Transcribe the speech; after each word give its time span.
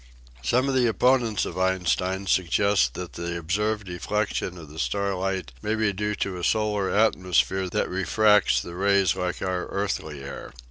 Some 0.41 0.67
of 0.67 0.73
the 0.73 0.87
opponents 0.87 1.45
of 1.45 1.59
Einstein 1.59 2.25
suggest 2.25 2.95
that 2.95 3.13
the 3.13 3.37
observed 3.37 3.85
deflection 3.85 4.57
of 4.57 4.67
the 4.67 4.79
starlight 4.79 5.51
may 5.61 5.75
be 5.75 5.93
due 5.93 6.15
to 6.15 6.37
a 6.39 6.43
solar 6.43 6.89
atmosphere 6.89 7.69
that 7.69 7.87
refracts 7.87 8.59
the 8.59 8.73
rays 8.73 9.15
like 9.15 9.43
our 9.43 9.67
earthly 9.67 10.23
air. 10.23 10.53